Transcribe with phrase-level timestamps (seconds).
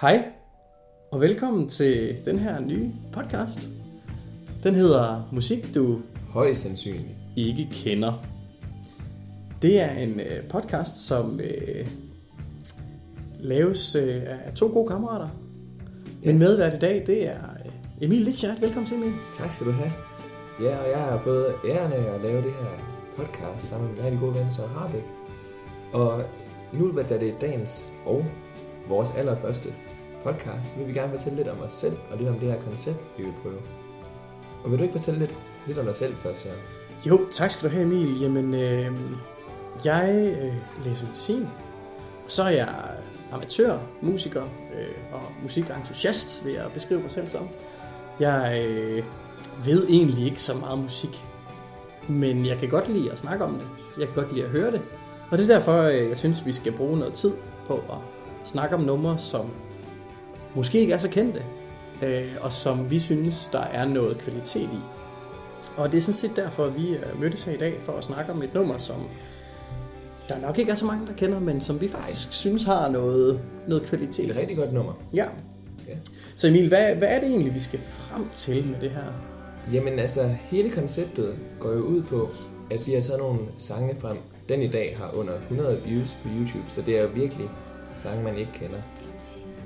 [0.00, 0.24] Hej,
[1.12, 3.68] og velkommen til den her nye podcast.
[4.62, 7.16] Den hedder Musik, du Højst sandsynligt.
[7.36, 8.24] ikke kender.
[9.62, 11.86] Det er en øh, podcast, som øh,
[13.40, 15.28] laves øh, af to gode kammerater.
[16.24, 18.60] Min medvært i dag, det er øh, Emil Likschert.
[18.60, 19.12] Velkommen til, Emil.
[19.32, 19.92] Tak skal du have.
[20.62, 22.84] Ja, og jeg har fået æren af at lave det her
[23.16, 25.04] podcast sammen med min rigtig gode ven Søren Harbeck.
[25.92, 26.22] Og
[26.72, 28.24] nu, hvad da det er dagens og
[28.88, 29.74] vores allerførste
[30.24, 32.98] podcast, vil vi gerne fortælle lidt om os selv og lidt om det her koncept,
[33.18, 33.58] vi vil prøve.
[34.64, 36.58] Og vil du ikke fortælle lidt, lidt om dig selv først, Søren?
[37.06, 38.20] Jo, tak skal du have, Emil.
[38.20, 38.92] Jamen, øh,
[39.84, 41.48] jeg øh, læser medicin.
[42.24, 42.68] Og så er jeg
[43.32, 47.48] amatør, musiker øh, og musikentusiast, vil jeg beskrive mig selv som.
[48.20, 49.04] Jeg øh,
[49.64, 51.24] ved egentlig ikke så meget musik,
[52.08, 53.66] men jeg kan godt lide at snakke om det.
[53.98, 54.82] Jeg kan godt lide at høre det.
[55.30, 57.32] Og det er derfor, øh, jeg synes, vi skal bruge noget tid
[57.66, 58.13] på at
[58.44, 59.50] snakke om numre, som
[60.54, 61.42] måske ikke er så kendte,
[62.02, 64.78] øh, og som vi synes, der er noget kvalitet i.
[65.76, 68.04] Og det er sådan set derfor, at vi er mødtes her i dag for at
[68.04, 68.96] snakke om et nummer, som
[70.28, 73.40] der nok ikke er så mange, der kender, men som vi faktisk synes har noget,
[73.68, 74.30] noget kvalitet.
[74.30, 74.92] et rigtig godt nummer.
[75.14, 75.26] Ja.
[75.88, 75.94] Ja.
[76.36, 79.04] Så Emil, hvad, hvad er det egentlig, vi skal frem til med det her?
[79.72, 82.28] Jamen altså, hele konceptet går jo ud på,
[82.70, 84.16] at vi har taget nogle sange frem.
[84.48, 87.48] Den i dag har under 100 views på YouTube, så det er jo virkelig
[87.94, 88.78] sange, man ikke kender.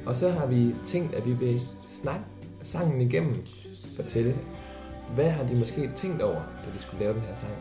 [0.06, 2.24] Og så har vi tænkt, at vi vil snakke
[2.62, 3.34] sangen igennem,
[3.96, 4.34] fortælle,
[5.14, 7.52] hvad har de måske tænkt over, da de skulle lave den her sang.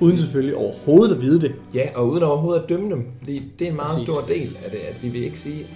[0.00, 1.54] Uden selvfølgelig overhovedet at vide det.
[1.74, 4.08] Ja, og uden overhovedet at dømme dem, fordi det er en meget Præcis.
[4.08, 5.66] stor del af det, at vi vil ikke sige,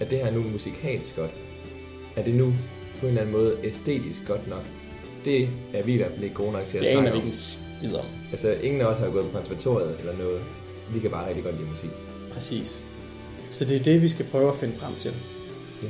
[0.00, 1.30] at det her nu er musikalsk godt.
[2.16, 2.44] Er det nu
[3.00, 4.62] på en eller anden måde æstetisk godt nok?
[5.24, 7.20] Det er vi i hvert fald ikke gode nok til at Det aner snakke vi
[7.22, 7.26] om.
[7.26, 7.34] ikke en
[7.80, 8.04] skid om.
[8.30, 10.40] Altså, ingen af os har gået på konservatoriet eller noget.
[10.92, 11.90] Vi kan bare rigtig godt lide musik.
[12.32, 12.84] Præcis.
[13.50, 15.12] Så det er det, vi skal prøve at finde frem til.
[15.82, 15.88] Ja.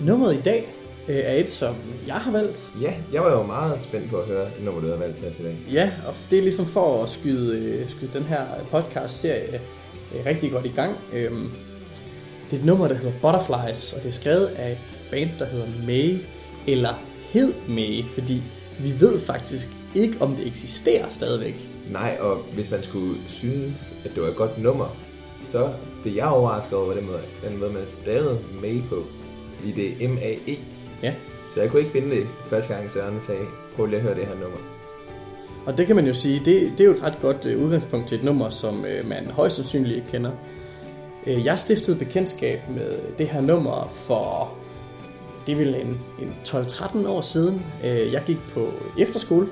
[0.00, 0.74] Nummeret i dag
[1.08, 1.74] øh, er et, som
[2.06, 2.72] jeg har valgt.
[2.80, 5.28] Ja, jeg var jo meget spændt på at høre det nummer, du har valgt til
[5.28, 5.56] os i dag.
[5.72, 9.60] Ja, og det er ligesom for at skyde, øh, skyde den her podcast-serie
[10.14, 10.96] øh, rigtig godt i gang.
[11.12, 11.50] Øhm,
[12.50, 15.46] det er et nummer, der hedder Butterflies, og det er skrevet af et band, der
[15.46, 16.18] hedder May,
[16.66, 16.94] eller
[17.32, 18.42] hed May, fordi
[18.80, 21.68] vi ved faktisk ikke, om det eksisterer stadigvæk.
[21.90, 24.96] Nej, og hvis man skulle synes, at det var et godt nummer,
[25.44, 25.70] så
[26.02, 29.02] blev jeg overrasket over den måde, den måde man stavede May på.
[29.58, 30.56] Fordi det er M-A-E.
[31.02, 31.14] Ja,
[31.46, 33.40] Så jeg kunne ikke finde det første gang Søren sagde,
[33.76, 34.58] prøv lige at høre det her nummer.
[35.66, 38.08] og det kan man jo sige, det, det er jo et ret godt øh, udgangspunkt
[38.08, 40.30] til et nummer, som øh, man højst sandsynligt ikke kender.
[41.26, 44.52] Øh, Jeg stiftede bekendtskab med det her nummer for,
[45.46, 47.62] det er vel en, en 12-13 år siden.
[47.84, 48.68] Øh, Jeg gik på
[48.98, 49.46] efterskole.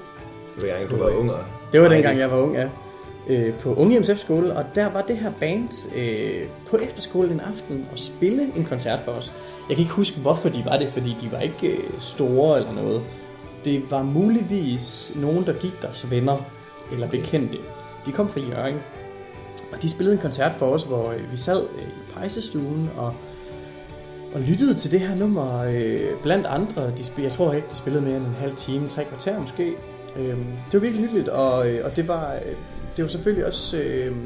[0.60, 1.30] Det var gang, du var ung.
[1.72, 2.68] Det var dengang, jeg var ung, ja.
[3.26, 7.40] Øh, På Unge Hjems skole og der var det her band øh, på efterskole en
[7.40, 9.32] aften og spille en koncert for os.
[9.68, 12.72] Jeg kan ikke huske, hvorfor de var det, fordi de var ikke øh, store eller
[12.72, 13.02] noget.
[13.64, 16.36] Det var muligvis nogen, der gik deres venner
[16.92, 17.58] eller bekendte.
[18.06, 18.76] De kom fra Jørgen,
[19.72, 23.14] og de spillede en koncert for os, hvor øh, vi sad øh, i pejsestuen og,
[24.34, 25.64] og lyttede til det her nummer.
[25.64, 29.04] Øh, blandt andre, de jeg tror ikke, de spillede mere end en halv time, tre
[29.04, 29.72] kvarter måske.
[30.16, 32.56] Øh, det var virkelig hyggeligt, og, øh, og det var øh,
[32.96, 34.16] det var selvfølgelig også øh,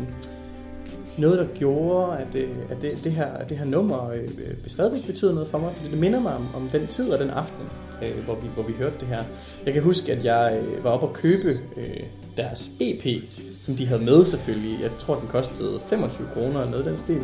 [1.17, 5.07] noget, der gjorde, at, øh, at det, det, her, det her nummer øh, øh, stadigvæk
[5.07, 7.65] betyder noget for mig, fordi det minder mig om, om den tid og den aften,
[8.03, 9.25] øh, hvor, vi, hvor vi hørte det her.
[9.67, 12.03] Jeg kan huske, at jeg øh, var oppe og købe øh,
[12.37, 13.25] deres EP,
[13.63, 14.83] som de havde med selvfølgelig.
[14.83, 17.21] Jeg tror, den kostede 25 kroner eller noget den stil,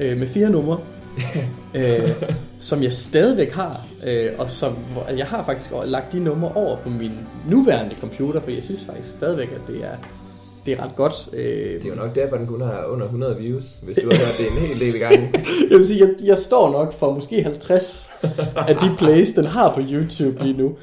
[0.00, 0.80] øh, med fire numre.
[1.74, 2.10] øh,
[2.58, 6.76] som jeg stadigvæk har, øh, og som hvor, jeg har faktisk lagt de numre over
[6.76, 7.12] på min
[7.48, 9.96] nuværende computer, for jeg synes faktisk stadigvæk, at det er,
[10.68, 11.28] det er ret godt.
[11.32, 14.16] Øh, Det er jo nok derfor, den kun har under 100 views, hvis du har
[14.18, 15.14] hørt det en hel del i gang.
[15.70, 18.10] jeg vil sige, jeg, jeg står nok for måske 50
[18.68, 20.76] af de plays, den har på YouTube lige nu.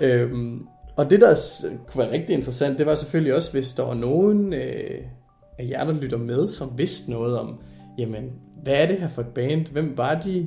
[0.00, 0.62] Øhm,
[0.96, 1.34] og det, der
[1.92, 5.00] kunne være rigtig interessant, det var selvfølgelig også, hvis der var nogen øh,
[5.58, 7.58] af jer, der lytter med, som vidste noget om,
[7.98, 8.24] jamen,
[8.62, 9.66] hvad er det her for et band?
[9.72, 10.46] Hvem var de?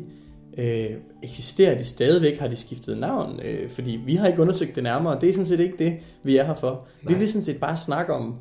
[0.57, 0.89] Øh,
[1.23, 2.39] eksisterer de stadigvæk?
[2.39, 3.39] Har de skiftet navn?
[3.45, 5.17] Øh, fordi vi har ikke undersøgt det nærmere.
[5.21, 5.93] Det er sådan set ikke det,
[6.23, 6.85] vi er her for.
[7.01, 7.19] Vi Nej.
[7.19, 8.35] vil sådan set bare snakke om,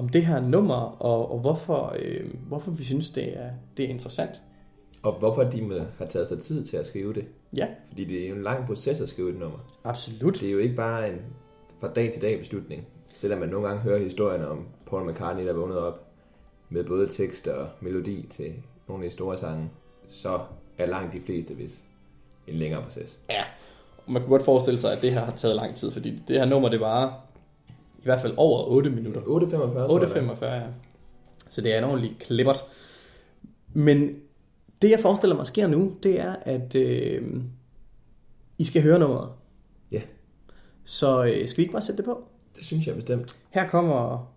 [0.00, 3.88] om det her nummer, og, og hvorfor, øh, hvorfor vi synes, det er, det er
[3.88, 4.42] interessant.
[5.02, 7.24] Og hvorfor de må have taget sig tid til at skrive det.
[7.56, 9.58] Ja, Fordi det er jo en lang proces at skrive et nummer.
[9.84, 10.40] absolut.
[10.40, 11.18] Det er jo ikke bare en
[11.80, 12.86] fra dag til dag beslutning.
[13.06, 16.06] Selvom man nogle gange hører historierne om Paul McCartney, der vågnede op
[16.70, 18.52] med både tekst og melodi til
[18.88, 19.70] nogle af de store sange,
[20.08, 20.38] så
[20.78, 21.84] er langt de fleste hvis
[22.46, 23.20] en længere proces.
[23.30, 23.42] Ja,
[24.06, 26.36] og man kunne godt forestille sig, at det her har taget lang tid, fordi det
[26.36, 27.20] her nummer, det var
[28.00, 29.20] i hvert fald over 8 minutter.
[29.20, 29.26] 8.45
[29.56, 30.08] tror jeg.
[30.32, 30.62] 8.45, ja.
[31.48, 32.58] Så det er en ordentlig klippert.
[33.72, 34.16] Men
[34.82, 37.22] Det jeg forestiller mig sker nu, det er, at øh,
[38.58, 39.28] I skal høre nummeret.
[39.92, 40.00] Ja,
[40.84, 42.24] Så øh, skal vi ikke bare sætte det på?
[42.56, 43.36] det synes jeg bestemt.
[43.50, 44.30] Her kommer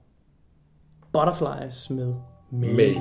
[1.14, 2.14] Butterflies med.
[2.52, 2.76] May.
[2.76, 2.96] May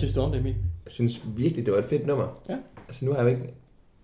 [0.00, 0.54] synes du om det, Emil?
[0.84, 2.42] Jeg synes virkelig, det var et fedt nummer.
[2.48, 2.56] Ja.
[2.88, 3.54] Altså nu har jeg jo ikke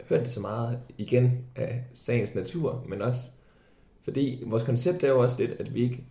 [0.09, 3.21] hørt det så meget igen af sagens natur, men også
[4.05, 6.05] fordi vores koncept er jo også lidt, at vi ikke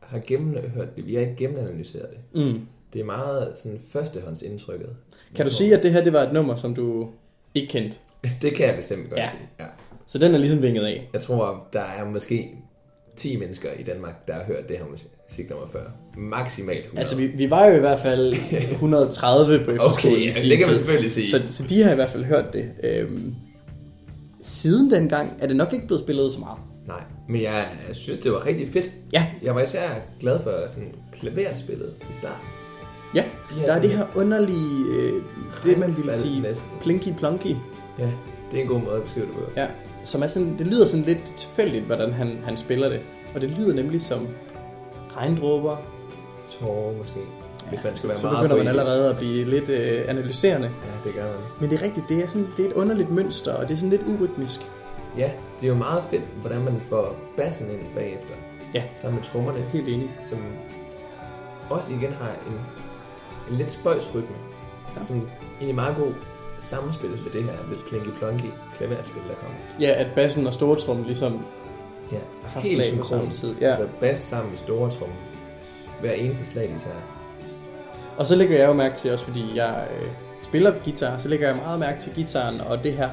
[0.00, 2.44] har gennemhørt det, vi har ikke gennemanalyseret det.
[2.52, 2.60] Mm.
[2.92, 4.96] Det er meget sådan førstehåndsindtrykket.
[5.34, 7.08] Kan du sige, at det her det var et nummer, som du
[7.54, 7.98] ikke kendte?
[8.42, 9.28] Det kan jeg bestemt godt Ja.
[9.30, 9.48] sige.
[9.60, 9.66] Ja.
[10.06, 11.08] Så den er ligesom vinget af.
[11.12, 12.54] Jeg tror, der er måske
[13.16, 14.84] 10 mennesker i Danmark, der har hørt det her
[15.32, 15.80] musiknummer før.
[16.16, 16.98] Maksimalt 100.
[17.00, 18.34] Altså, vi, vi var jo i hvert fald
[18.72, 21.26] 130 på FCK Okay, i ja, det kan man selvfølgelig sige.
[21.30, 22.70] Så, så de har i hvert fald hørt det.
[22.84, 23.34] Øhm,
[24.42, 26.58] siden dengang er det nok ikke blevet spillet så meget.
[26.86, 28.90] Nej, men jeg synes, det var rigtig fedt.
[29.12, 29.88] Ja, Jeg var især
[30.20, 32.46] glad for sådan klaverspillet i starten.
[33.14, 33.24] ja.
[33.54, 35.22] De er Der er det her underlige, øh,
[35.64, 36.70] det man ville sige, næsten.
[36.80, 37.56] plinky plonky.
[37.98, 38.08] Ja,
[38.50, 39.40] det er en god måde at beskrive det på.
[39.56, 39.66] Ja,
[40.04, 43.00] som er sådan, det lyder sådan lidt tilfældigt, hvordan han, han spiller det.
[43.34, 44.26] Og det lyder nemlig som
[45.16, 45.76] regndråber.
[46.48, 47.20] Tårer måske,
[47.68, 50.70] hvis man skal være Så meget begynder man allerede at blive lidt øh, analyserende.
[50.86, 51.34] Ja, det gør man.
[51.60, 53.76] Men det er rigtigt, det er, sådan, det er et underligt mønster, og det er
[53.76, 54.60] sådan lidt urytmisk.
[55.18, 58.34] Ja, det er jo meget fedt, hvordan man får bassen ind bagefter.
[58.74, 58.82] Ja.
[58.94, 60.10] Sammen med trommerne, Helt enig.
[60.20, 60.38] som
[61.70, 62.60] også igen har en,
[63.50, 64.36] en lidt spøjsrytme,
[64.88, 65.00] Ja.
[65.00, 65.04] ja.
[65.04, 65.28] som
[65.58, 66.12] egentlig meget god
[66.58, 69.56] sammenspil med det her lidt plinky plonky klaverspil, der kommer.
[69.80, 71.44] Ja, at bassen og stortrum ligesom
[72.12, 73.30] Ja, har helt synkron.
[73.30, 73.54] tid.
[73.60, 73.66] Ja.
[73.66, 75.14] Altså bas sammen med store tromme.
[76.00, 76.96] Hver eneste slag, de tager.
[78.16, 80.08] Og så lægger jeg jo mærke til også, fordi jeg øh,
[80.42, 83.10] spiller guitar, så lægger jeg meget mærke til gitaren og det her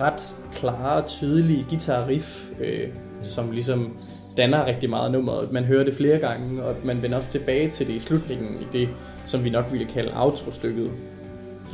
[0.00, 2.88] ret klare, tydelige guitar-riff, øh,
[3.22, 3.96] som ligesom
[4.36, 5.52] danner rigtig meget nummeret.
[5.52, 8.66] Man hører det flere gange, og man vender også tilbage til det i slutningen i
[8.72, 8.88] det,
[9.24, 10.90] som vi nok ville kalde outro-stykket.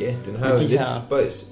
[0.00, 1.46] Ja, den har jo de lidt her spøjs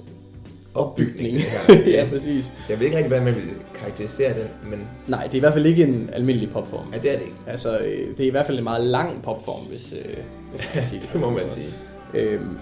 [0.79, 1.35] opbygning.
[1.35, 1.75] det her.
[1.99, 2.09] ja.
[2.13, 2.53] præcis.
[2.69, 5.53] Jeg ved ikke rigtig, hvordan man vil karakterisere den, men Nej, det er i hvert
[5.53, 6.87] fald ikke en almindelig popform.
[6.93, 7.37] ja, det er det ikke.
[7.47, 10.05] Altså, øh, det er i hvert fald en meget lang popform, hvis, øh,
[10.51, 11.11] hvis man kan sige det.
[11.13, 11.69] Det må man sige.
[12.15, 12.59] Øhm,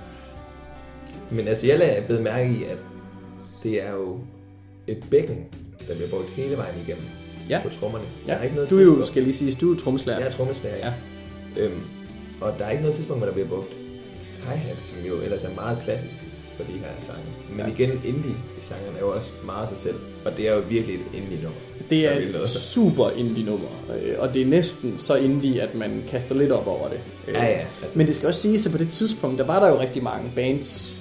[1.30, 2.76] Men altså, jeg lagde blevet mærke i, at
[3.62, 4.18] det er jo
[4.86, 5.44] et bækken,
[5.88, 7.04] der bliver brugt hele vejen igennem
[7.50, 7.60] Ja.
[7.62, 8.04] på trommerne.
[8.26, 8.32] ja.
[8.32, 10.18] Der er ikke noget du er jo, skal lige sige, du er trommeslager.
[10.18, 10.92] Jeg er trommeslager, Ja.
[11.56, 11.62] ja.
[11.64, 11.80] Øhm,
[12.40, 13.76] og der er ikke noget tidspunkt, hvor der bliver brugt
[14.42, 16.16] hi-hat, som jo ellers er meget klassisk
[16.56, 17.22] for de her sange.
[17.50, 17.72] Men Ja.
[17.72, 19.94] igen, indie-sangerne er jo også meget sig selv,
[20.24, 21.58] og det er jo virkelig et indie-nummer.
[21.90, 22.42] Det er vil noget.
[22.42, 23.68] et super indie-nummer,
[24.02, 27.00] øh, og det er næsten så indie, at man kaster lidt op over det.
[27.28, 29.60] Øh, Ja, ja, altså- Men det skal også siges, at på det tidspunkt, der var
[29.60, 30.98] der jo rigtig mange bands,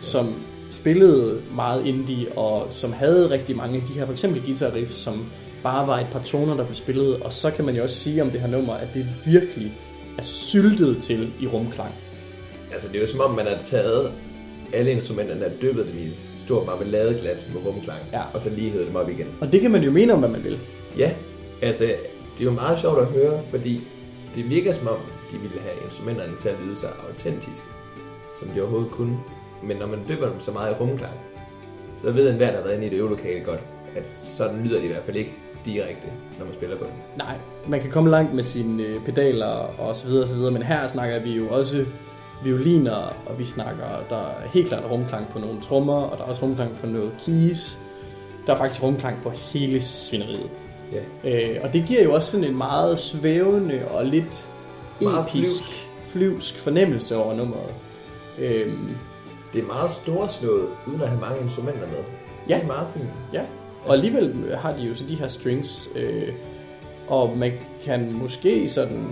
[0.00, 0.34] som
[0.70, 4.96] spillede meget indie, og som havde rigtig mange af de her, for eksempel guitar riffs,
[4.96, 5.26] som
[5.62, 8.22] bare var et par toner, der blev spillet, og så kan man jo også sige
[8.22, 9.72] om det her nummer, at det virkelig
[10.18, 11.94] er syltet til i rumklang.
[12.72, 14.12] Altså, det er jo som om, man har taget
[14.74, 18.20] alle instrumenterne og dyppet dem i et stort marmeladeglas med rumklang, Ja.
[18.34, 19.26] og så lige hævet dem op igen.
[19.40, 20.58] Og det kan man jo mene om, hvad man vil.
[20.98, 21.10] Ja,
[21.62, 21.84] altså,
[22.34, 23.80] det er jo meget sjovt at høre, fordi
[24.34, 24.96] det virker som om,
[25.32, 27.66] de ville have instrumenterne til at lyde så autentiske,
[28.38, 29.16] som de overhovedet kunne.
[29.62, 31.14] Men når man dypper dem så meget i rumklang,
[32.02, 33.60] så ved enhver, der har været inde i det øvelokale godt,
[33.96, 36.06] at sådan lyder de i hvert fald ikke direkte,
[36.38, 36.92] når man spiller på dem.
[37.18, 37.34] Nej,
[37.68, 39.46] man kan komme langt med sine øh, pedaler
[39.78, 41.84] og så videre og så videre, men her snakker vi jo også
[42.42, 46.28] violiner, og vi snakker, der er helt klart rumklang på nogle trommer, og der er
[46.28, 47.78] også rumklang på noget keys.
[48.46, 50.50] Der er faktisk rumklang på hele svineriet.
[50.92, 51.30] Ja.
[51.30, 54.50] Øh, og det giver jo også sådan en meget svævende og lidt
[55.02, 57.74] Meget episk, flyvsk fornemmelse over nummeret.
[58.38, 58.96] Øhm,
[59.52, 61.98] Det er meget storslået, uden at have mange instrumenter med.
[62.48, 62.54] Ja.
[62.54, 63.08] Det er meget fint.
[63.32, 63.42] Ja,
[63.84, 66.28] og alligevel har de jo så de her strings, øh,
[67.08, 67.52] og man
[67.84, 69.06] kan måske sådan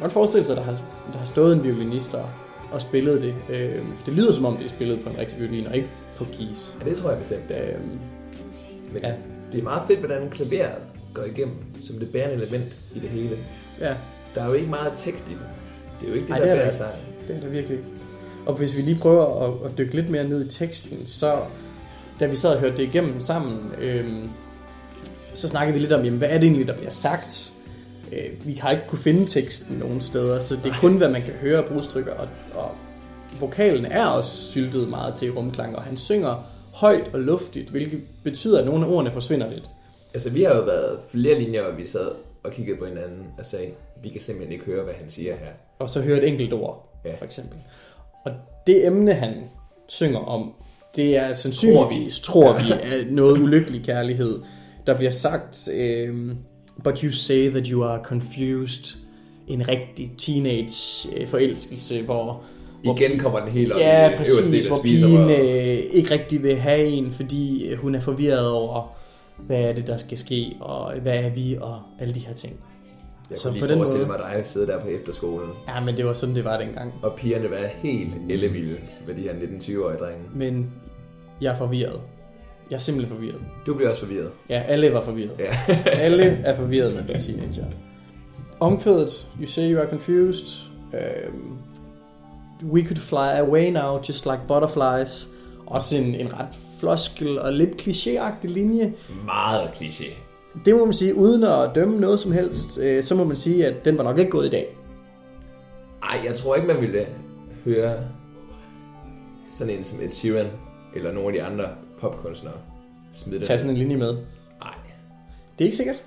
[0.00, 2.26] godt forestille sig, at der har, der har stået en violinist og,
[2.72, 3.34] og spillet det.
[3.50, 6.24] Øh, det lyder som om, det er spillet på en rigtig violin, og ikke på
[6.24, 6.74] keys.
[6.84, 7.50] Ja, det tror jeg bestemt.
[7.50, 7.80] Øh,
[8.92, 9.12] Men Ja.
[9.52, 10.72] det er meget fedt, hvordan klaveret
[11.14, 13.38] går igennem som det bærende element i det hele.
[13.80, 13.94] ja,
[14.34, 15.40] Der er jo ikke meget tekst i den.
[16.00, 17.00] Det er jo ikke det, Ej, der det er bærer sangen.
[17.28, 17.88] det er der virkelig ikke.
[18.46, 21.36] Og hvis vi lige prøver at, at dykke lidt mere ned i teksten, så
[22.20, 24.06] da vi sad og hørte det igennem sammen, øh,
[25.34, 27.52] så snakkede vi lidt om, jamen, hvad er det egentlig, der bliver sagt?
[28.12, 31.22] Øh, vi har ikke kunne finde teksten nogen steder, så det er kun, hvad man
[31.22, 32.70] kan høre af brudstykker, og, og
[33.40, 38.58] vokalen er også syltet meget til rumklang, og han synger højt og luftigt, hvilket betyder,
[38.60, 39.70] at nogle af ordene forsvinder lidt.
[40.14, 42.08] Altså, vi har jo været flere linjer, hvor vi sad
[42.44, 43.68] og kiggede på hinanden og sagde,
[44.02, 45.50] vi kan simpelthen ikke høre, hvad han siger her.
[45.78, 47.14] Og så høre et enkelt ord, Ja.
[47.14, 47.58] for eksempel.
[48.24, 48.32] Og
[48.66, 49.34] det emne, han
[49.88, 50.52] synger om,
[50.96, 54.40] det er sandsynligvis, tror vi, er noget ulykkelig kærlighed.
[54.86, 56.36] Der bliver sagt, øhm,
[56.84, 58.96] but you say that you are confused.
[59.48, 62.42] En rigtig teenage øh, forelskelse, hvor...
[62.84, 66.10] hvor Igen kommer den helt op i Ja, øverste præcis, del hvor pigen øh, ikke
[66.10, 68.94] rigtig vil have en, fordi øh, hun er forvirret over,
[69.38, 72.60] hvad er det, der skal ske, og hvad er vi, og alle de her ting.
[73.30, 75.80] Jeg Så kunne på lige den forestille måde- mig dig sidde der på efterskolen, Ja,
[75.84, 76.92] men det var sådan, det var dengang.
[77.02, 80.22] og pigerne var helt ellevilde med de her 19-20-årige drenge.
[80.34, 80.70] Men
[81.40, 82.00] jeg er forvirret.
[82.72, 83.40] Jeg er simpelthen forvirret.
[83.66, 84.30] Du bliver også forvirret.
[84.48, 85.32] Ja, alle var forvirret.
[85.38, 85.74] Ja.
[86.06, 87.64] alle er forvirret med de teenager.
[88.60, 90.70] Omkvædet, you say you are confused.
[90.92, 91.58] Um,
[92.70, 95.28] we could fly away now, just like butterflies.
[95.66, 98.94] Også en, en ret floskel og lidt klichéagtig linje.
[99.24, 100.14] Meget kliché.
[100.64, 103.66] Det må man sige, uden at dømme noget som helst, øh, så må man sige,
[103.66, 104.76] at den var nok ikke gået i dag.
[106.02, 107.06] Ej, jeg tror ikke, man ville
[107.64, 107.94] høre
[109.50, 110.46] sådan en som Ed Sheeran,
[110.94, 111.64] eller nogle af de andre
[112.02, 112.54] popkunstnere
[113.12, 113.46] smide det.
[113.46, 114.12] Tag sådan en linje med.
[114.60, 114.74] Nej.
[115.58, 116.04] Det er ikke sikkert.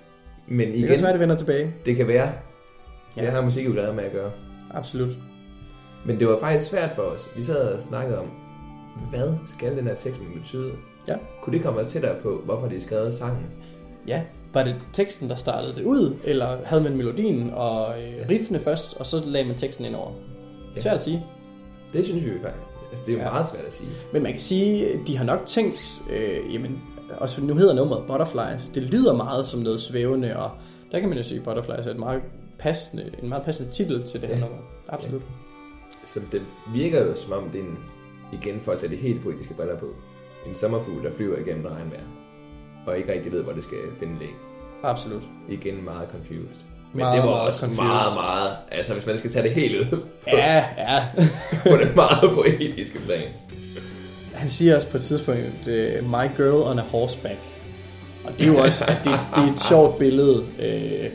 [0.47, 1.73] Men Det kan igen, også være, det vender tilbage.
[1.85, 2.31] det kan være.
[3.17, 3.21] Ja.
[3.21, 4.31] Det har musikudladet med at gøre.
[4.73, 5.15] Absolut.
[6.05, 7.29] Men det var faktisk svært for os.
[7.35, 8.25] Vi sad og snakkede om,
[9.09, 10.71] hvad skal den her tekst betyde?
[11.07, 11.15] Ja.
[11.41, 13.45] Kunne det komme os tættere på, hvorfor de skrev sangen?
[14.07, 14.21] Ja,
[14.53, 18.97] var det teksten, der startede det ud, eller havde man melodien og øh, riffene først,
[18.99, 20.11] og så lagde man teksten ind over?
[20.75, 20.81] Ja.
[20.81, 21.25] Svært at sige.
[21.93, 22.61] Det synes vi jo faktisk.
[22.95, 23.25] Altså, det er jo Ja.
[23.27, 23.33] ja.
[23.33, 23.89] meget svært at sige.
[24.13, 26.81] Men man kan sige, de har nok tænkt, øh, jamen,
[27.17, 30.51] også nu hedder nummeret Butterflies, det lyder meget som noget svævende, og
[30.91, 32.21] der kan man jo sige, Butterflies er et meget
[32.59, 34.41] passende, en meget passende titel til det her Ja.
[34.41, 34.57] nummer.
[34.89, 35.21] Absolut.
[36.05, 36.41] Så det
[36.73, 37.77] virker jo som om, det er en,
[38.33, 39.85] igen for at tage det helt poetiske briller på,
[40.47, 42.03] en sommerfugl, der flyver igennem regnvejr,
[42.87, 44.29] og ikke rigtig ved, hvor det skal finde det.
[44.83, 45.23] Absolut.
[45.49, 46.61] Igen meget confused.
[46.95, 47.83] Men Meget, det var også confused.
[47.83, 51.03] meget, meget, altså hvis man skal tage det helt ud på, Ja, ja.
[51.69, 53.21] på det meget poetiske plan.
[54.33, 57.37] Han siger også på et tidspunkt, uh, my girl on a horseback.
[58.23, 60.43] Og det er jo også, altså det er, det er et sjovt billede.
[60.59, 61.09] Øh,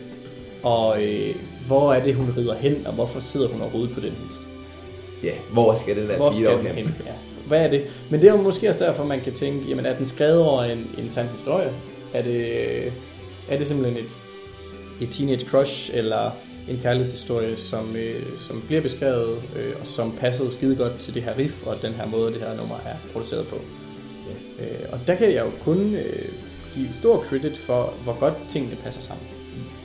[0.62, 1.34] og øh,
[1.66, 4.40] hvor er det, hun rider hen, og hvorfor sidder hun overhovedet på den hest?
[5.22, 6.74] Ja, hvor skal den der Hvor skal den hen?
[6.74, 6.96] hen?
[7.06, 7.12] Ja.
[7.46, 7.82] Hvad er det?
[8.10, 10.62] Men det er jo måske også derfor, man kan tænke, jamen er den skrevet over
[10.64, 11.72] en, en sand historie?
[12.14, 12.46] Er det,
[13.48, 14.18] er det simpelthen et,
[15.00, 16.30] et teenage crush, eller
[16.68, 21.22] en kærlighedshistorie, som, øh, som bliver beskrevet, øh, og som passede skide godt til det
[21.22, 23.56] her riff, og den her måde, det her nummer er produceret på.
[24.58, 24.64] Ja.
[24.64, 26.28] Øh, og der kan jeg jo kun øh,
[26.74, 29.26] give stor credit for, hvor godt tingene passer sammen.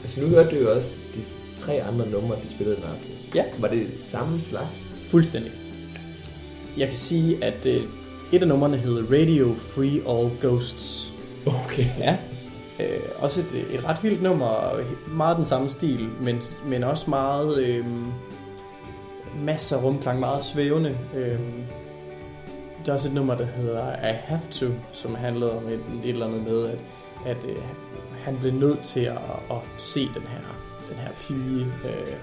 [0.02, 1.22] Altså nu hørte du jo også de
[1.58, 3.12] tre andre numre, de spillede den aften.
[3.36, 3.44] Ja.
[3.60, 4.92] Var det samme slags?
[5.08, 5.52] Fuldstændig.
[6.78, 7.84] Jeg kan sige, at øh,
[8.32, 11.14] et af numrene hedder Radio Free All Ghosts.
[11.46, 11.86] Okay.
[12.00, 12.18] Ja.
[12.80, 17.10] Øh, også et, et ret vildt nummer, og meget den samme stil, men, men også
[17.10, 17.86] meget øh,
[19.40, 20.98] masser af rumklang, meget svævende.
[21.16, 21.40] Øh,
[22.86, 26.10] der er også et nummer, der hedder I Have To, som handlede om et, et
[26.10, 26.80] eller andet med, at,
[27.26, 27.56] at øh,
[28.24, 29.18] han blev nødt til at,
[29.52, 30.40] at se den her,
[30.90, 31.66] den her pige.
[31.86, 32.16] Øh,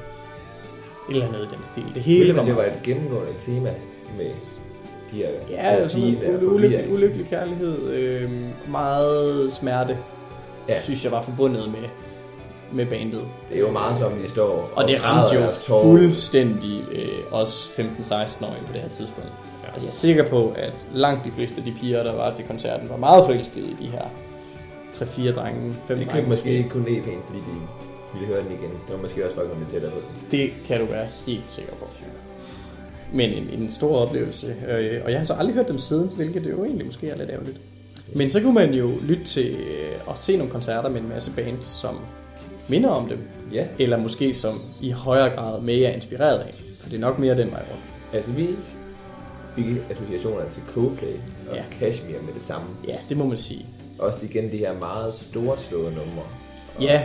[1.09, 1.95] et eller andet i den stil.
[1.95, 3.75] Det hele Men var det var et gennemgående tema
[4.17, 4.31] med
[5.11, 7.91] de her Ja, en der ulykkelig, ulykkelig kærlighed.
[7.91, 8.31] Øh,
[8.71, 9.99] meget smerte,
[10.69, 10.81] ja.
[10.81, 11.89] Synes jeg var forbundet med,
[12.73, 13.23] med bandet.
[13.49, 17.75] Det er jo meget som, de står Og det græder ramte jo fuldstændig øh, os
[17.79, 19.31] 15-16-årige på det her tidspunkt.
[19.63, 19.73] Ja.
[19.73, 22.45] Altså jeg er sikker på, at langt de fleste af de piger, der var til
[22.45, 24.05] koncerten, var meget forelskede i de her
[24.93, 27.55] 3-4 drenge, 5 De købte måske ikke kun EP'en, fordi de
[28.13, 28.71] ville høre den igen.
[28.71, 30.31] Det var måske også bare kommet tættere på den.
[30.31, 31.87] Det kan du være helt sikker på.
[33.13, 34.57] Men en, en stor oplevelse.
[34.69, 37.31] Øh, og jeg har så aldrig hørt dem siden, hvilket jo egentlig måske er lidt
[37.31, 37.61] ærgerligt.
[38.15, 41.33] Men så kunne man jo lytte til øh, og se nogle koncerter med en masse
[41.37, 41.99] bands, som
[42.69, 43.19] minder om dem.
[43.53, 46.55] Ja, Eller måske som i højere grad mere er inspireret af.
[46.81, 48.15] For det er nok mere den vej rundt.
[48.15, 48.49] altså vi
[49.57, 51.15] fik associationer til Coldplay
[51.51, 51.63] og Ja.
[51.71, 52.67] Kashmir med det samme.
[52.89, 53.67] Ja, det må man sige.
[53.99, 56.23] Også igen de her meget storslåede numre.
[56.81, 57.03] Ja,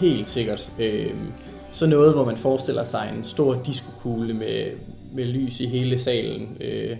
[0.00, 0.70] helt sikkert.
[0.78, 1.32] Øhm,
[1.72, 4.64] så noget, hvor man forestiller sig en stor diskokugle med,
[5.14, 6.56] med lys i hele salen.
[6.60, 6.96] Øh,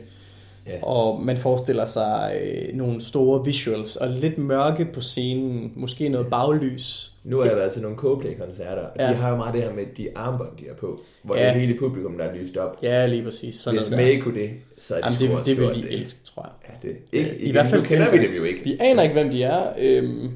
[0.67, 0.83] Ja.
[0.83, 5.73] Og man forestiller sig øh, nogle store visuals og lidt mørke på scenen.
[5.77, 7.13] Måske noget baglys.
[7.25, 9.09] Nu har jeg været til nogle Coldplay-koncerter, og Ja.
[9.11, 11.45] de har jo meget det her med de armbånd, de har på, hvor Ja.
[11.53, 12.79] det hele publikum, der er lyst op.
[12.83, 13.55] Ja, lige præcis.
[13.55, 13.91] Sådan Hvis.
[13.91, 16.77] May kunne det, så er de Jamen, det, det vil de elske, tror jeg.
[16.85, 18.61] Ja, det ikke, I igen, hvert fald nu kender vi dem jo ikke.
[18.65, 19.63] Vi aner ikke, hvem de er.
[19.79, 20.31] Øhm,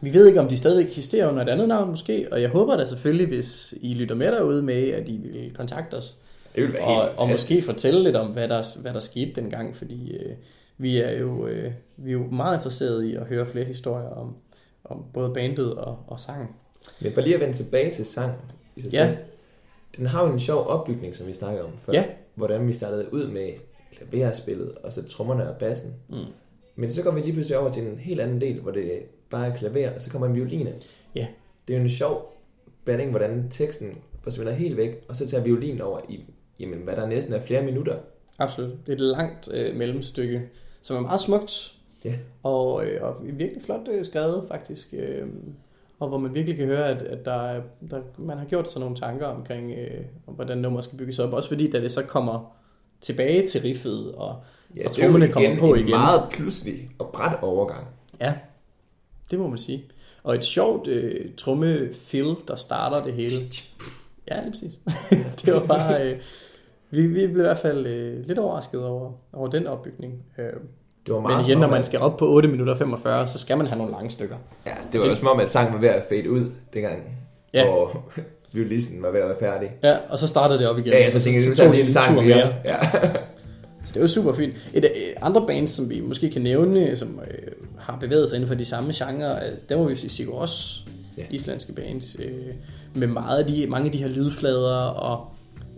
[0.00, 2.76] vi ved ikke, om de stadigvæk eksisterer under et andet navn måske, og jeg håber
[2.76, 6.14] da selvfølgelig, hvis I lytter med derude med, at I vil kontakte os.
[6.54, 7.50] Det ville være helt Og, og fantastisk.
[7.50, 10.32] måske fortælle lidt om, hvad der, hvad der skete dengang, fordi øh,
[10.78, 14.34] vi, er jo, øh, vi er jo meget interesserede i at høre flere historier om,
[14.84, 16.48] om både bandet og, og sangen.
[17.00, 18.36] Men for lige at vende tilbage til sangen
[18.76, 19.06] i sig Ja.
[19.06, 19.16] selv.
[19.96, 21.92] Den har jo en sjov opbygning, som vi snakkede om før.
[21.92, 22.04] Ja.
[22.34, 23.48] Hvordan vi startede ud med
[23.92, 25.94] klaverspillet, og så trommerne og bassen.
[26.08, 26.16] Mm.
[26.76, 28.92] Men så går vi lige pludselig over til en helt anden del, hvor det
[29.30, 30.74] bare er klaver, og så kommer en violin ind.
[31.14, 31.26] Ja.
[31.68, 32.36] Det er jo en sjov
[32.84, 36.24] blanding, hvordan teksten forsvinder helt væk, og så tager violin over i,
[36.60, 37.96] jamen, hvad der næsten er flere minutter.
[38.38, 38.70] Absolut.
[38.86, 40.42] Det er et langt øh, mellemstykke,
[40.82, 41.72] som er meget smukt,
[42.04, 42.14] Ja.
[42.42, 44.88] og, øh, og virkelig flot øh, skrevet faktisk.
[44.98, 45.26] Øh,
[45.98, 48.80] og hvor man virkelig kan høre, at, at der, er- der, man har gjort sig
[48.80, 51.32] nogle tanker omkring, øh, om hvordan nummer skal bygges op.
[51.32, 52.56] Også fordi, da det så kommer
[53.00, 54.36] tilbage til riffet, og,
[54.76, 55.90] Ja, og er trommerne kommer igen på en igen.
[55.90, 57.86] meget pludselig og bræt overgang.
[58.20, 58.34] Ja,
[59.30, 59.84] det må man sige.
[60.22, 63.32] Og et sjovt øh, tromme-fill, der starter det hele.
[64.30, 64.78] Ja, lige præcis.
[65.44, 66.06] det var bare...
[66.12, 66.20] Øh,
[66.90, 70.12] vi, vi blev i hvert fald øh, lidt overrasket over, over den opbygning.
[70.38, 70.44] Øh,
[71.06, 73.38] Det var meget men igen, når man skal op på 8 minutter og 45, så
[73.38, 74.36] skal man have nogle lange stykker.
[74.66, 77.02] Ja, det var jo som om, at sangen var ved at fade ud dengang,
[77.54, 77.64] Ja.
[77.66, 78.02] hvor
[78.54, 79.70] violisten var ved at være færdig.
[79.82, 80.92] Ja, og så startede det op igen.
[80.92, 82.54] Ja, ja, så tænkte jeg, tager det vi en sang mere.
[82.64, 82.76] Ja.
[83.84, 84.54] Så det var super fint.
[84.74, 84.90] Et øh,
[85.22, 88.64] andre bands, som vi måske kan nævne, som øh, har bevæget sig inden for de
[88.64, 90.86] samme genrer, altså, der må vi sige Sigur Ros,
[91.18, 91.22] Ja.
[91.30, 92.32] islandske bands, øh,
[92.94, 95.26] med meget af de, mange af de her lydflader og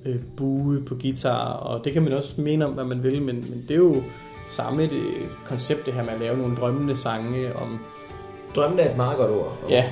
[0.05, 3.37] øh, bue på guitar, og det kan man også mene om, hvad man vil, men,
[3.51, 4.03] men det er jo
[4.47, 5.03] samme det
[5.45, 7.79] koncept, det her med at lave nogle drømmende sange om,
[8.57, 9.59] Drømmen er et meget godt ord.
[9.71, 9.85] Ja.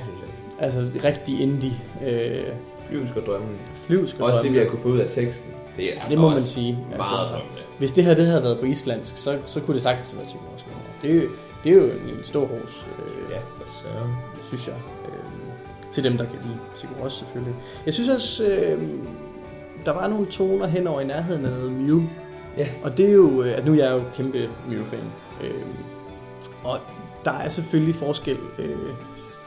[0.58, 1.72] altså rigtig indie,
[2.06, 2.44] øh,
[2.88, 3.56] Flyvsk og drømmen.
[3.74, 4.60] flyvsk og Også det, vi drømmende.
[4.64, 5.50] har kunne få ud af teksten.
[5.76, 6.72] Det er Ja, det må man sige.
[6.72, 7.60] Meget Altså, drømmende.
[7.78, 10.42] Hvis det her det havde været på islandsk, så, så kunne det sagtens været Sigur
[10.54, 10.64] Ros.
[11.02, 11.28] Det er jo,
[11.64, 14.10] det er jo en stor ros, øh, Ja, for søren.
[14.42, 14.76] synes jeg.
[15.06, 17.54] Øh, til dem, der kan lide Sigur Ros selvfølgelig.
[17.86, 18.88] Jeg synes også, øh,
[19.86, 22.00] der var nogle toner henover i nærheden af noget Mew.
[22.56, 22.68] Ja.
[22.82, 25.04] Og det er jo, øh, at nu er jeg jo kæmpe Mew-fan.
[25.44, 25.64] Øh,
[26.64, 26.78] og
[27.24, 28.76] der er selvfølgelig forskel øh,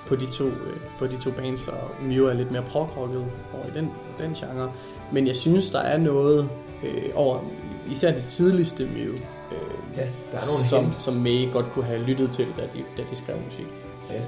[0.07, 3.65] på, de to, øh, på de to bands, og Mew er lidt mere prog-rocket over
[3.67, 4.71] i den, den genre.
[5.11, 6.49] Men jeg synes, der er noget
[6.83, 7.39] øh, over
[7.91, 11.01] især det tidligste Mew, øh, Ja, der er nogle som, hint.
[11.01, 13.67] som May godt kunne have lyttet til, da de, da de skrev musik.
[14.11, 14.21] Ja.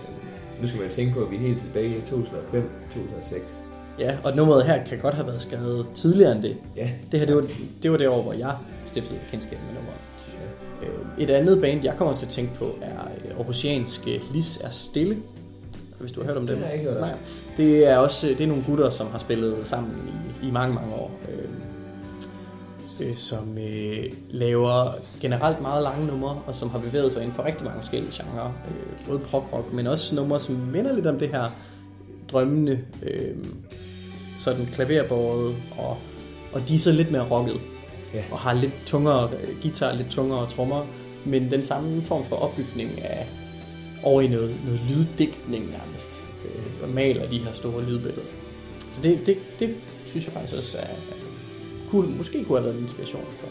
[0.61, 3.64] Nu skal man tænke på, at vi er helt tilbage i 2005-2006.
[3.99, 6.57] Ja, og nummeret her kan godt have været skrevet tidligere end det.
[6.75, 7.43] Ja, Det her, det var
[7.83, 8.55] det, var det år, hvor jeg
[8.85, 9.99] stiftede kendskab med nummeret.
[10.81, 10.87] ja.
[10.87, 14.69] Øh, Et andet band, jeg kommer til at tænke på, er øh, aarhusianske Lis er
[14.69, 15.17] stille.
[15.99, 16.63] Hvis du har hørt om Det dem.
[16.63, 17.01] har jeg ikke hørt.
[17.01, 17.13] Nej.
[17.57, 19.91] Det er også det er nogle gutter, som har spillet sammen
[20.43, 21.11] i, i mange, mange år.
[21.31, 21.49] Øh,
[23.09, 27.45] øh, som øh, laver generelt meget lange numre, og som har bevæget sig inden for
[27.45, 28.45] rigtig mange forskellige genrer.
[28.69, 31.51] Øh, både prog-rock, men også numre, som minder lidt om det her
[32.31, 33.35] drømmende, øh,
[34.39, 35.97] sådan klaverbåret, og,
[36.53, 37.61] og de er så lidt mere rocket,
[38.13, 38.23] Ja.
[38.31, 39.29] og har lidt tungere
[39.61, 40.85] guitar, lidt tungere trommer,
[41.25, 43.27] men den samme form for opbygning af
[44.03, 48.27] over i noget, noget lyddigtning nærmest, øh, og maler de her store lydbilleder.
[48.91, 50.87] Så det, det, det synes jeg faktisk også er,
[51.89, 53.47] kunne, måske kunne have været en inspiration for,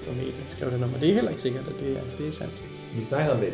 [0.00, 0.98] for der skrev det nummer.
[0.98, 2.52] Det er heller ikke sikkert, at det er, det er sandt.
[2.96, 3.52] Vi snakkede om det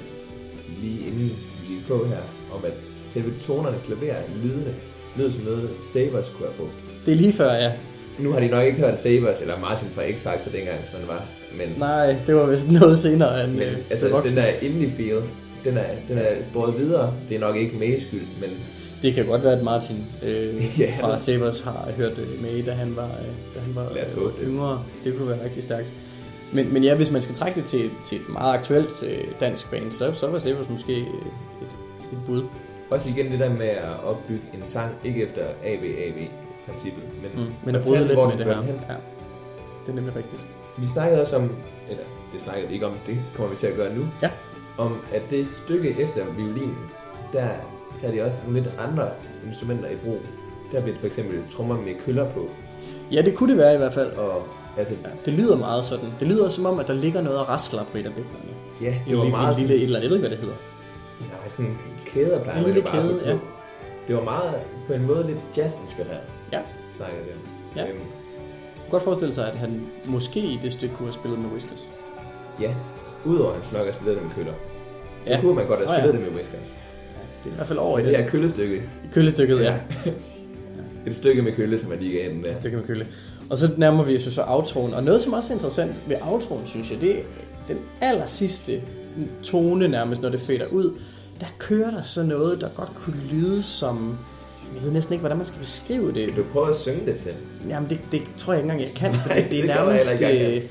[0.83, 2.75] lige inden vi gik på her, om at
[3.07, 4.75] selve tonerne, klaver, lydene,
[5.19, 6.73] lød som noget Savers kunne have brugt.
[7.07, 7.73] Det er lige før, ja.
[8.19, 11.25] Nu har de nok ikke hørt Savers eller Martin fra X-Factor dengang, som det var.
[11.59, 14.37] Men, Nej, det var vist noget senere end men øh, altså, voksen.
[14.37, 15.23] den der indie feel,
[15.65, 17.15] den er, den er båret videre.
[17.29, 18.51] Det er nok ikke med skyld, men
[19.03, 20.93] Det kan godt være, at Martin øh, Ja.
[21.01, 24.27] fra Savers har hørt øh, med, da han var, øh, da han var os håbe
[24.39, 24.47] det.
[24.47, 24.85] yngre.
[25.05, 25.87] Det kunne være rigtig stærkt.
[26.53, 29.71] Men, men ja, hvis man skal trække det til, til et meget aktuelt øh, dansk
[29.71, 31.07] band, så, så var Savers måske øh, et,
[32.13, 32.43] et bud.
[32.91, 37.53] Også igen det der med at opbygge en sang, ikke efter ABAB-princippet, men, Mm.
[37.65, 38.63] Men at bryde lidt hvor med det her.
[38.63, 38.75] hen.
[38.89, 38.95] Ja,
[39.85, 40.43] det er nemlig rigtigt.
[40.79, 41.43] Vi snakkede også om,
[41.91, 44.31] eller det snakkede vi ikke om, det kommer vi til at gøre nu, Ja.
[44.79, 46.77] om at det stykke efter violinen,
[47.33, 47.49] der
[47.99, 49.09] tager de også nogle lidt andre
[49.47, 50.19] instrumenter i brug.
[50.73, 52.49] Der bliver for eksempel trommer med køller på,
[53.13, 54.11] Ja, det kunne det være i hvert fald.
[54.13, 54.43] og
[54.77, 56.09] altså, Ja, det lyder meget sådan.
[56.21, 58.51] Det lyder som om, at der ligger noget og rasler på et af bækkenerne.
[58.81, 60.45] ja, Det det var meget en lille et eller andet, jeg ved ikke, hvad det
[60.45, 60.55] hedder.
[61.21, 63.39] Nej, sådan kæder plejer man jo bare kæde, ja.
[64.09, 64.55] Det var meget,
[64.87, 66.21] på en måde lidt jazz-inspireret,
[66.53, 66.61] Ja.
[66.97, 67.39] snakkede vi om.
[67.77, 67.83] Ja.
[67.83, 67.99] Øhm,
[68.77, 71.51] Jeg kan godt forestille sig, at han måske i det stykke kunne have spillet med
[71.51, 71.83] Whiskers.
[72.61, 72.75] ja,
[73.25, 74.53] udover at han nok har spillet det med køller,
[75.23, 75.41] så Ja.
[75.41, 75.99] kunne man godt have Nå ja.
[76.01, 76.77] spillet det med Whiskers.
[76.77, 79.77] Ja, det er i hvert fald over i det det, her køllestykke, i kølestykket, ja.
[81.07, 82.55] et stykke med kølle, som er lige gav den der.
[82.55, 83.07] Det kan man køle.
[83.51, 84.95] Og så nærmer vi os jo så outroen.
[84.95, 87.17] Og noget, som også er interessant ved outroen, synes jeg, det
[87.69, 88.83] den aller sidste
[89.43, 90.93] tone nærmest, når det fader ud.
[91.41, 94.19] Der kører der så noget, der godt kunne lyde som...
[94.75, 96.29] Jeg ved næsten ikke, hvordan man skal beskrive det.
[96.29, 97.35] Kan du prøve at synge det selv?
[97.69, 100.13] Jamen, det, det tror jeg ikke engang, jeg kan, for det, det er nærmest...
[100.13, 100.63] ikke, øh,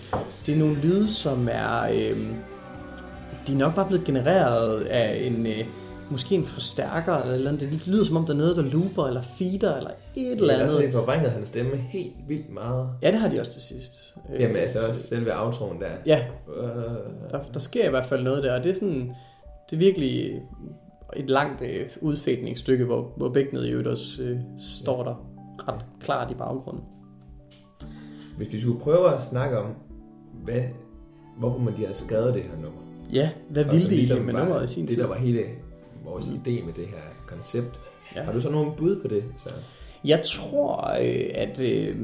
[0.46, 1.84] det er nogle lyde, som er...
[1.84, 2.18] Øh,
[3.48, 5.48] de er nok bare blevet genereret af en...
[5.48, 5.66] Øh,
[6.12, 7.72] måske en forstærker eller, et eller andet.
[7.72, 10.64] Det lyder som om, der er noget, der looper eller feeder eller et eller Ja,
[10.64, 10.78] andet.
[10.78, 12.90] det forvrænget hans stemme helt vildt meget.
[13.02, 14.16] Ja, det har de også til sidst.
[14.34, 15.92] Øh, Jamen altså også selve outroen der.
[16.06, 16.26] Ja,
[16.58, 16.64] Øh,
[17.32, 19.12] der, der sker i hvert fald noget der, og det er sådan,
[19.70, 20.42] det er virkelig
[21.16, 25.28] et langt øh, udfægningsstykke, hvor, hvor bækkenet i øvrigt også øh, står der
[25.68, 26.84] ret klart i baggrunden.
[28.38, 29.74] Hvis vi skulle prøve at snakke om,
[30.44, 30.62] hvad,
[31.40, 32.80] hvorfor man de har skrevet det her nummer.
[33.14, 34.98] Ja, hvad Og ville de ligesom med var nummeret i sin Det tid?
[35.02, 35.44] der var hele
[36.06, 37.80] vores idé med det her koncept.
[38.16, 38.24] Ja.
[38.24, 39.24] Har du så nogen bud på det?
[39.38, 39.56] Så?
[40.06, 41.96] Jeg tror, øh, at øh,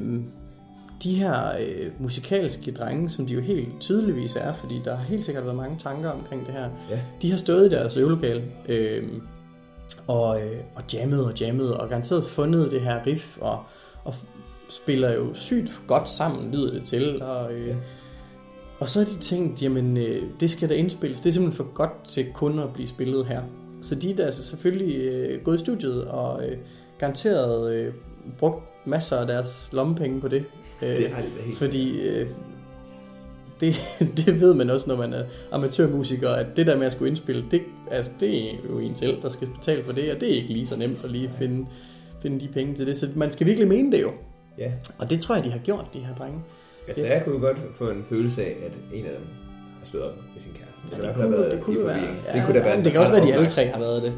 [1.02, 5.24] de her øh, musikalske drenge, som de jo helt tydeligvis er, fordi der har helt
[5.24, 7.00] sikkert været mange tanker omkring det her, Ja.
[7.22, 9.08] de har stået i deres øvelokale øh,
[10.06, 13.62] og, øh, og jammet og jammet, og garanteret fundet det her riff, og,
[14.04, 14.14] og
[14.68, 17.76] spiller jo sygt godt sammen, lyder det til, og, øh, Ja.
[18.78, 21.72] og så har de tænkt, jamen øh, det skal da indspilles, det er simpelthen for
[21.74, 23.42] godt til kun at blive spillet her.
[23.82, 26.56] Så de er da selvfølgelig øh, gået i studiet og øh,
[26.98, 27.92] garanteret øh,
[28.38, 30.44] brugt masser af deres lommepenge på det.
[30.82, 32.28] Øh, Det har de da helt fordi øh,
[33.60, 33.74] det,
[34.26, 37.44] det ved man også, når man er amatørmusiker, at det der med at skulle indspille,
[37.50, 40.34] det, altså, det er jo en selv, der skal betale for det, og det er
[40.34, 41.66] ikke lige så nemt at lige finde,
[42.22, 42.96] finde de penge til det.
[42.96, 44.10] Så man skal virkelig mene det jo.
[44.58, 44.72] Ja.
[44.98, 46.40] Og det tror jeg, de har gjort, de her drenge.
[46.88, 49.26] Altså, jeg kunne godt få en følelse af, at en af dem
[49.82, 50.80] har slået op med sin kæreste.
[50.90, 51.96] Ja, det, hvert fald kunne, have været det kunne det være.
[52.26, 54.02] Ja, det kunne da være det kan også være, at de alle tre har været
[54.02, 54.12] det.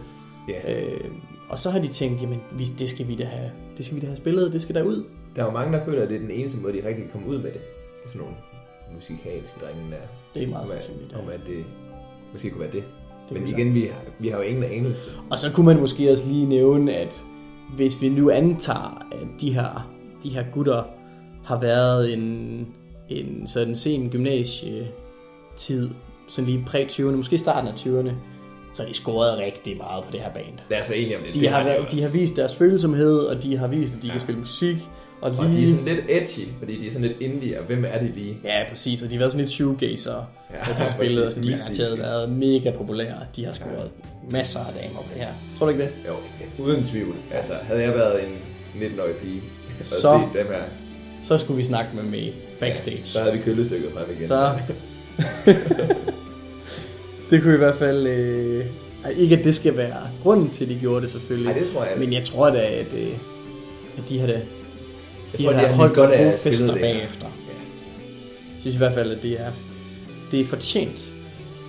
[0.49, 0.83] Ja.
[0.83, 1.11] Øh,
[1.49, 4.01] og så har de tænkt, jamen vi, det skal vi da have, det skal vi
[4.01, 5.05] da have spillet, det skal der ud.
[5.37, 7.13] Der er jo mange, der føler, at det er den eneste måde, de rigtig kan
[7.13, 7.61] komme ud med det.
[8.03, 8.37] Det sådan nogle
[8.95, 9.97] musikalske drenge der.
[10.35, 11.13] Det er meget sandsynligt.
[11.13, 11.23] at, ja.
[11.23, 11.65] om at det
[12.33, 12.85] måske kunne være det.
[13.29, 15.11] Det Men igen, vi har, vi har jo ingen anelse.
[15.31, 17.25] Og så kunne man måske også lige nævne, at
[17.77, 19.91] hvis vi nu antager, at de her,
[20.23, 20.83] de her gutter
[21.45, 22.67] har været en,
[23.09, 24.11] en sådan sen
[25.59, 25.91] gymnasietid,
[26.29, 28.11] sådan lige præ-20'erne, måske starten af 20'erne,
[28.75, 30.45] så har de scoret rigtig meget på det her band.
[30.71, 31.35] Lad os være enige om det.
[31.35, 31.97] De, det har, de, været, også.
[31.97, 34.13] de har vist deres følsomhed, og de har vist, at de ja.
[34.13, 34.77] kan spille musik.
[35.21, 35.71] Og, Og de er lige...
[35.71, 38.39] sådan lidt edgy, fordi de er sådan lidt indie, og hvem er de lige?
[38.45, 40.13] Ja, præcis, og de har været sådan lidt shoegazer,
[40.51, 43.17] Ja, ja, de har spillet, og de har været mega populære.
[43.37, 43.91] De har scoret
[44.31, 45.29] masser af damer på det her.
[45.59, 45.91] Tror du ikke det?
[46.09, 47.15] Jo, uden tvivl.
[47.33, 48.33] Altså, havde jeg været en
[48.83, 49.43] 19-årig pige
[49.81, 50.63] og Så- set dem her,
[51.23, 53.01] Så skulle vi snakke med mig backstage.
[53.05, 54.27] så havde vi kølestykket frem igen.
[54.29, 54.51] Så
[57.31, 58.07] det kunne i hvert fald...
[58.07, 58.67] Øh,
[59.05, 61.53] ej, ikke at det skal være grunden til, at de gjorde det selvfølgelig.
[61.53, 62.15] Nej, det tror jeg Men ikke.
[62.15, 63.13] jeg tror da, at, øh,
[63.99, 64.43] at de har da, Jeg
[65.39, 67.27] de tror, har da holdt godt af fester bagefter.
[67.27, 67.53] Ja.
[68.55, 69.53] Jeg synes i hvert fald, at det er,
[70.31, 71.13] det er fortjent,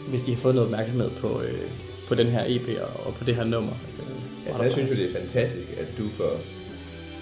[0.09, 1.59] hvis de har fået noget opmærksomhed på, øh,
[2.07, 3.71] på den her EP og, og på det her nummer.
[3.99, 4.05] Øh,
[4.47, 6.23] Altså, jeg synes jo, det er fantastisk, at du for,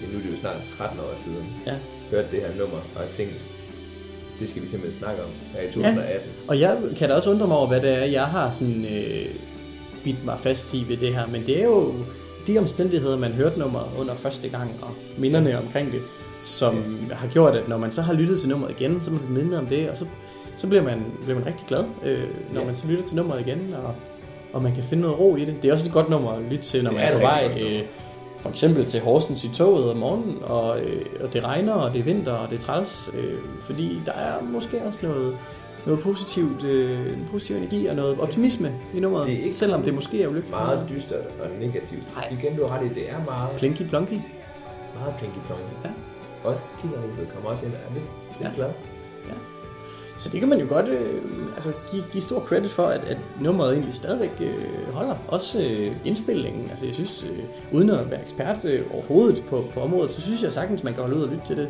[0.02, 1.74] ja, nu er det jo snart 13 år siden, Ja.
[2.10, 3.46] hørte det her nummer og har tænkt,
[4.40, 6.30] det skal vi simpelthen snakke om her i 2018.
[6.48, 9.26] Og jeg kan da også undre mig over, hvad det er, jeg har sådan øh,
[10.04, 11.26] bidt mig fast i ved det her.
[11.26, 11.94] Men det er jo
[12.46, 16.00] de omstændigheder, man hørte nummeret under første gang, og minderne omkring det,
[16.42, 19.58] som har gjort, at når man så har lyttet til nummeret igen, så man mindet
[19.58, 20.06] om det, og så,
[20.56, 22.18] så bliver, man, bliver man rigtig glad, øh,
[22.52, 22.66] når Ja.
[22.66, 23.94] man så lytter til nummeret igen, og,
[24.52, 25.54] og man kan finde noget ro i det.
[25.62, 27.50] Det er også et godt nummer at lytte til, når Det man er på vej
[27.60, 27.80] øh,
[28.44, 31.98] for eksempel til Horsens i toget om morgenen, og, øh, og det regner, og det
[32.00, 35.36] er vinter, og det er træls, øh, fordi der er måske også noget,
[35.86, 39.82] noget positivt, øh, en positiv energi og noget optimisme i nummeret, Det er ikke selvom
[39.82, 40.56] det måske er ulykkeligt.
[40.60, 42.14] Meget dystert og negativt.
[42.16, 42.28] Nej.
[42.40, 44.18] Igen, du har ret i, det er meget, Plinky plonky.
[44.98, 45.74] meget plinky plonky.
[45.84, 45.90] Ja.
[46.48, 48.54] Også kisserhuset kommer også ind og er lidt, lidt Ja.
[48.54, 48.70] glad.
[50.16, 51.22] Så det kan man jo godt øh,
[51.54, 55.14] altså give, give stor credit for, at, at nummeret egentlig stadigvæk øh, holder.
[55.28, 56.70] Også øh, indspillingen.
[56.70, 57.38] Altså jeg synes, øh,
[57.72, 61.02] uden at være ekspert øh, overhovedet på, på området, så synes jeg sagtens, man kan
[61.02, 61.68] holde ud og lytte til det.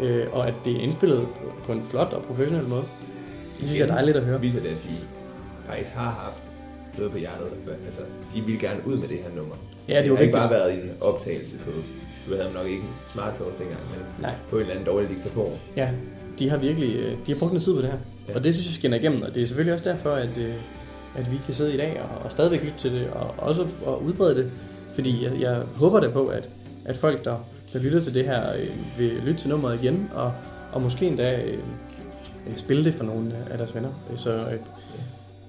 [0.00, 2.82] Øh, og at det er indspillet på, på en flot og professionel måde.
[3.58, 4.40] Det synes jeg er dejligt at høre.
[4.40, 4.88] viser det, at de
[5.66, 6.42] faktisk har haft
[6.98, 7.46] noget på hjertet.
[7.84, 8.00] Altså,
[8.34, 9.54] de vil gerne ud med det her nummer.
[9.88, 10.50] Ja, det er jo har ikke vigtigt.
[10.50, 11.70] bare været en optagelse på,
[12.28, 14.34] du havde nok ikke en smartphone engang, men Nej.
[14.50, 15.52] på en eller anden dårlig diktafon.
[15.76, 15.88] Ja,
[16.38, 17.96] de har virkelig øh, de har brugt noget tid på det her.
[17.96, 18.32] Ja.
[18.32, 18.36] Ja.
[18.38, 20.54] Og det synes jeg skinner igennem, og det er selvfølgelig også derfor, at, øh,
[21.16, 23.94] at vi kan sidde i dag og, og stadigvæk lytte til det, og også at
[24.06, 24.50] udbrede det.
[24.94, 26.48] Fordi jeg, jeg håber da på, at,
[26.84, 28.68] at folk, der, der lytter til det her, øh,
[28.98, 30.32] vil lytte til nummeret igen, og,
[30.72, 31.58] og måske endda øh,
[32.48, 33.90] øh, spille det for nogle af deres venner.
[34.16, 34.52] Så øh,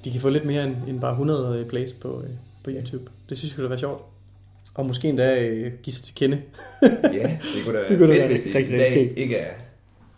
[0.05, 2.29] de kan få lidt mere end, end bare 100 plays på, øh,
[2.63, 2.79] på Ja.
[2.79, 3.03] YouTube.
[3.29, 4.01] Det synes jeg kunne da være sjovt.
[4.75, 6.41] Og måske endda øh, give sig til kende.
[6.81, 6.87] Ja,
[7.55, 9.17] det kunne da Det kunne da være det rigtig, i rigtig dag skægt.
[9.19, 9.51] ikke er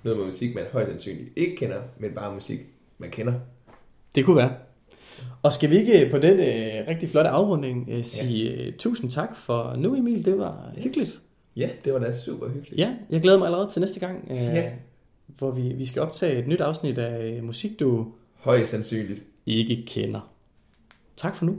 [0.04, 2.60] noget med musik, man højst sandsynligt ikke kender, men bare musik,
[2.98, 3.34] man kender.
[4.16, 4.54] Det kunne være.
[5.44, 9.36] Og skal vi ikke på den øh, rigtig flotte afrunding øh, sige øh, tusind tak
[9.36, 10.26] for nu, Emil.
[10.26, 11.20] Det var hyggeligt.
[11.56, 12.80] Ja, det var da super hyggeligt.
[12.80, 14.72] Ja, jeg glæder mig allerede til næste gang, øh, Ja.
[15.28, 18.08] hvor vi, vi skal optage et nyt afsnit af øh, musik, du
[18.38, 19.24] Højst sandsynligt.
[19.46, 20.32] ikke kender.
[21.18, 21.58] Tak for nu.